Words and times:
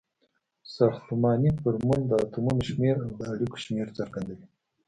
ساختمانی 0.75 1.51
فورمول 1.61 2.01
د 2.07 2.11
اتومونو 2.23 2.61
شمیر 2.69 2.95
او 3.05 3.09
د 3.19 3.21
اړیکو 3.33 3.57
شمیر 3.65 3.87
څرګندوي. 3.97 4.45